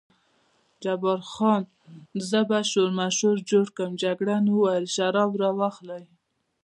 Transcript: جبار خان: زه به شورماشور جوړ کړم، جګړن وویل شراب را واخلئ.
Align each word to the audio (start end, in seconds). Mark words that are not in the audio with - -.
جبار 0.83 1.19
خان: 1.31 1.63
زه 2.29 2.39
به 2.49 2.59
شورماشور 2.71 3.37
جوړ 3.49 3.65
کړم، 3.75 3.91
جګړن 4.03 4.43
وویل 4.49 4.85
شراب 4.95 5.31
را 5.41 5.49
واخلئ. 5.59 6.03